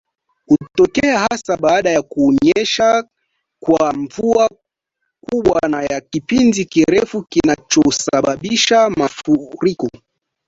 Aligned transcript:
Hutokea 0.47 1.19
hasa 1.29 1.57
baada 1.57 1.89
ya 1.89 2.01
kunyesha 2.01 3.07
kwa 3.59 3.93
mvua 3.93 4.49
kubwa 5.29 5.59
na 5.69 5.83
ya 5.83 6.01
kipindi 6.01 6.65
kirefu 6.65 7.23
kinachosababisha 7.29 8.89
mafuriko 8.89 9.89